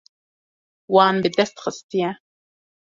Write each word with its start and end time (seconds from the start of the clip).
Wan 0.95 1.15
bi 1.23 1.29
dest 1.37 1.57
xistiye. 1.65 2.11